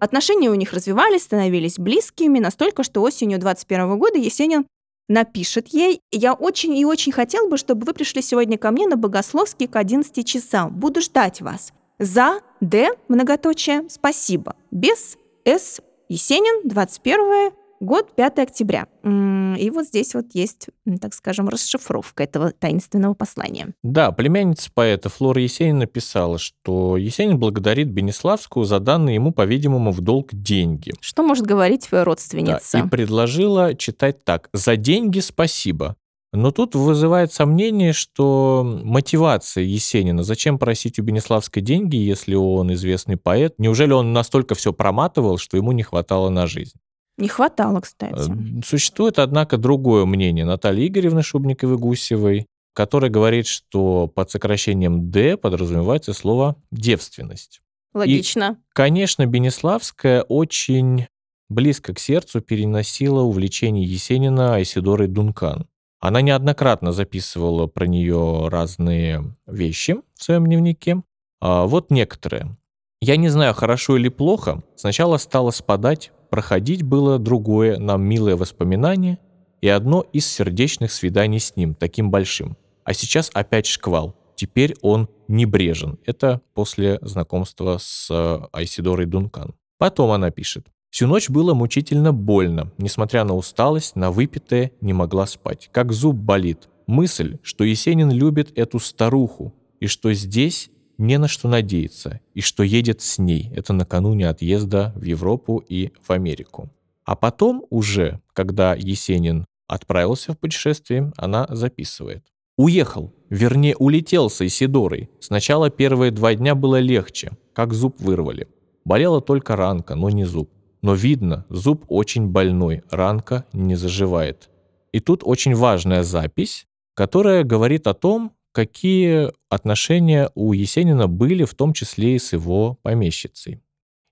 Отношения 0.00 0.50
у 0.50 0.54
них 0.54 0.72
развивались, 0.72 1.22
становились 1.22 1.78
близкими, 1.78 2.38
настолько, 2.38 2.82
что 2.82 3.02
осенью 3.02 3.38
21 3.38 3.98
года 3.98 4.18
Есенин 4.18 4.66
напишет 5.08 5.68
ей, 5.68 6.00
я 6.12 6.34
очень 6.34 6.76
и 6.76 6.84
очень 6.84 7.12
хотел 7.12 7.48
бы, 7.48 7.56
чтобы 7.56 7.86
вы 7.86 7.94
пришли 7.94 8.22
сегодня 8.22 8.58
ко 8.58 8.70
мне 8.70 8.86
на 8.86 8.96
Богословский 8.96 9.66
к 9.66 9.76
11 9.76 10.26
часам. 10.26 10.74
Буду 10.74 11.00
ждать 11.00 11.40
вас. 11.40 11.72
За 11.98 12.40
Д, 12.60 12.90
многоточие, 13.08 13.84
спасибо. 13.88 14.54
Без 14.70 15.16
С, 15.44 15.80
Есенин, 16.08 16.68
21 16.68 17.52
Год 17.80 18.14
5 18.16 18.38
октября. 18.40 18.86
И 19.04 19.70
вот 19.70 19.86
здесь 19.86 20.14
вот 20.14 20.26
есть, 20.32 20.66
так 21.00 21.14
скажем, 21.14 21.48
расшифровка 21.48 22.24
этого 22.24 22.50
таинственного 22.50 23.14
послания. 23.14 23.68
Да, 23.84 24.10
племянница 24.10 24.70
поэта 24.74 25.08
Флора 25.08 25.40
Есенин 25.40 25.78
написала, 25.78 26.38
что 26.38 26.96
Есенин 26.96 27.38
благодарит 27.38 27.88
Бенеславскую 27.88 28.64
за 28.64 28.80
данные 28.80 29.14
ему, 29.14 29.32
по-видимому, 29.32 29.92
в 29.92 30.00
долг 30.00 30.30
деньги. 30.32 30.92
Что 31.00 31.22
может 31.22 31.46
говорить 31.46 31.88
родственница? 31.92 32.78
Да, 32.78 32.80
и 32.80 32.88
предложила 32.88 33.74
читать 33.74 34.24
так. 34.24 34.48
«За 34.52 34.76
деньги 34.76 35.20
спасибо». 35.20 35.94
Но 36.32 36.50
тут 36.50 36.74
вызывает 36.74 37.32
сомнение, 37.32 37.94
что 37.94 38.80
мотивация 38.84 39.64
Есенина, 39.64 40.24
зачем 40.24 40.58
просить 40.58 40.98
у 40.98 41.02
Бенеславской 41.02 41.62
деньги, 41.62 41.96
если 41.96 42.34
он 42.34 42.70
известный 42.74 43.16
поэт? 43.16 43.54
Неужели 43.56 43.92
он 43.92 44.12
настолько 44.12 44.54
все 44.54 44.74
проматывал, 44.74 45.38
что 45.38 45.56
ему 45.56 45.72
не 45.72 45.82
хватало 45.82 46.28
на 46.28 46.46
жизнь? 46.46 46.76
Не 47.18 47.28
хватало, 47.28 47.80
кстати. 47.80 48.30
Э, 48.30 48.62
существует, 48.64 49.18
однако, 49.18 49.58
другое 49.58 50.06
мнение 50.06 50.44
Натальи 50.44 50.86
Игоревны 50.86 51.20
Шубниковой-Гусевой, 51.20 52.46
которая 52.74 53.10
говорит, 53.10 53.46
что 53.46 54.06
под 54.06 54.30
сокращением 54.30 55.10
«д» 55.10 55.36
подразумевается 55.36 56.12
слово 56.12 56.56
«девственность». 56.70 57.60
Логично. 57.92 58.58
И, 58.60 58.72
конечно, 58.72 59.26
Бенеславская 59.26 60.22
очень 60.22 61.06
близко 61.48 61.92
к 61.92 61.98
сердцу 61.98 62.40
переносила 62.40 63.22
увлечение 63.22 63.84
Есенина 63.84 64.54
Айсидорой 64.54 65.08
Дункан. 65.08 65.66
Она 66.00 66.20
неоднократно 66.20 66.92
записывала 66.92 67.66
про 67.66 67.86
нее 67.86 68.48
разные 68.48 69.34
вещи 69.46 69.96
в 70.14 70.22
своем 70.22 70.46
дневнике. 70.46 71.02
А 71.40 71.66
вот 71.66 71.90
некоторые. 71.90 72.56
Я 73.00 73.16
не 73.16 73.28
знаю, 73.28 73.54
хорошо 73.54 73.96
или 73.96 74.08
плохо, 74.08 74.62
сначала 74.76 75.16
стала 75.16 75.50
спадать 75.50 76.12
проходить 76.30 76.82
было 76.82 77.18
другое 77.18 77.78
нам 77.78 78.02
милое 78.02 78.36
воспоминание 78.36 79.18
и 79.60 79.68
одно 79.68 80.04
из 80.12 80.26
сердечных 80.26 80.92
свиданий 80.92 81.40
с 81.40 81.56
ним, 81.56 81.74
таким 81.74 82.10
большим. 82.10 82.56
А 82.84 82.94
сейчас 82.94 83.30
опять 83.34 83.66
шквал. 83.66 84.14
Теперь 84.34 84.76
он 84.82 85.08
небрежен. 85.26 85.98
Это 86.06 86.40
после 86.54 86.98
знакомства 87.02 87.78
с 87.80 88.08
э, 88.10 88.40
Айсидорой 88.52 89.06
Дункан. 89.06 89.54
Потом 89.78 90.12
она 90.12 90.30
пишет. 90.30 90.66
Всю 90.90 91.06
ночь 91.06 91.28
было 91.28 91.54
мучительно 91.54 92.12
больно. 92.12 92.72
Несмотря 92.78 93.24
на 93.24 93.34
усталость, 93.34 93.96
на 93.96 94.10
выпитое 94.10 94.72
не 94.80 94.92
могла 94.92 95.26
спать. 95.26 95.68
Как 95.72 95.92
зуб 95.92 96.16
болит. 96.16 96.68
Мысль, 96.86 97.38
что 97.42 97.64
Есенин 97.64 98.10
любит 98.10 98.56
эту 98.56 98.78
старуху, 98.78 99.54
и 99.80 99.86
что 99.86 100.12
здесь 100.12 100.70
не 100.98 101.16
на 101.18 101.28
что 101.28 101.48
надеяться, 101.48 102.20
и 102.34 102.40
что 102.40 102.62
едет 102.62 103.00
с 103.00 103.18
ней. 103.18 103.50
Это 103.54 103.72
накануне 103.72 104.28
отъезда 104.28 104.92
в 104.96 105.04
Европу 105.04 105.64
и 105.66 105.92
в 106.06 106.10
Америку. 106.10 106.70
А 107.04 107.16
потом 107.16 107.64
уже, 107.70 108.20
когда 108.34 108.74
Есенин 108.74 109.46
отправился 109.66 110.32
в 110.32 110.38
путешествие, 110.38 111.12
она 111.16 111.46
записывает. 111.50 112.24
Уехал, 112.56 113.14
вернее, 113.30 113.76
улетел 113.76 114.28
с 114.28 114.44
Исидорой. 114.44 115.08
Сначала 115.20 115.70
первые 115.70 116.10
два 116.10 116.34
дня 116.34 116.54
было 116.56 116.80
легче, 116.80 117.30
как 117.52 117.72
зуб 117.72 118.00
вырвали. 118.00 118.48
Болела 118.84 119.20
только 119.20 119.54
ранка, 119.54 119.94
но 119.94 120.10
не 120.10 120.24
зуб. 120.24 120.50
Но 120.82 120.94
видно, 120.94 121.46
зуб 121.50 121.84
очень 121.88 122.26
больной, 122.28 122.82
ранка 122.90 123.44
не 123.52 123.74
заживает. 123.74 124.50
И 124.92 125.00
тут 125.00 125.22
очень 125.24 125.54
важная 125.54 126.02
запись, 126.02 126.66
которая 126.94 127.44
говорит 127.44 127.86
о 127.86 127.94
том, 127.94 128.32
какие 128.58 129.30
отношения 129.48 130.32
у 130.34 130.52
Есенина 130.52 131.06
были, 131.06 131.44
в 131.44 131.54
том 131.54 131.72
числе 131.72 132.16
и 132.16 132.18
с 132.18 132.32
его 132.32 132.76
помещицей. 132.82 133.62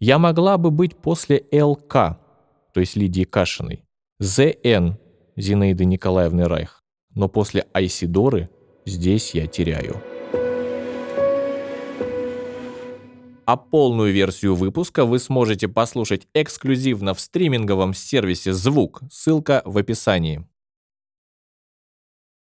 Я 0.00 0.18
могла 0.18 0.58
бы 0.58 0.72
быть 0.72 0.96
после 0.96 1.44
ЛК, 1.52 2.18
то 2.74 2.80
есть 2.80 2.96
Лидии 2.96 3.22
Кашиной, 3.22 3.84
ЗН 4.18 4.94
Зинаиды 5.36 5.84
Николаевны 5.84 6.48
Райх, 6.48 6.82
но 7.14 7.28
после 7.28 7.66
Айсидоры 7.72 8.50
здесь 8.84 9.32
я 9.32 9.46
теряю. 9.46 10.02
А 13.44 13.56
полную 13.56 14.12
версию 14.12 14.56
выпуска 14.56 15.04
вы 15.04 15.20
сможете 15.20 15.68
послушать 15.68 16.26
эксклюзивно 16.34 17.14
в 17.14 17.20
стриминговом 17.20 17.94
сервисе 17.94 18.52
«Звук». 18.52 19.02
Ссылка 19.08 19.62
в 19.64 19.78
описании. 19.78 20.44